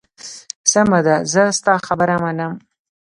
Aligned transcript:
سمه 0.71 0.99
ده، 1.07 1.15
زه 1.33 1.43
ستا 1.57 1.73
خبره 1.87 2.15
منم. 2.23 2.53